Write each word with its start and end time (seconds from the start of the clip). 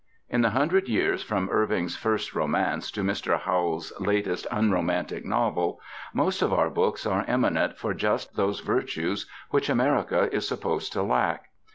In 0.31 0.41
the 0.41 0.49
hundred 0.49 0.89
years 0.89 1.21
from 1.21 1.47
Irving's 1.51 1.95
first 1.95 2.33
romance 2.33 2.89
to 2.89 3.03
Mr. 3.03 3.39
Howells's 3.39 3.93
latest 4.01 4.47
unromantic 4.49 5.23
novel, 5.25 5.79
most 6.11 6.41
of 6.41 6.51
our 6.51 6.71
books 6.71 7.05
are 7.05 7.23
eminent 7.27 7.77
for 7.77 7.93
just 7.93 8.35
those 8.35 8.61
virtues 8.61 9.27
which 9.51 9.69
America 9.69 10.27
is 10.33 10.47
supposed 10.47 10.91
to 10.93 11.03
lack. 11.03 11.49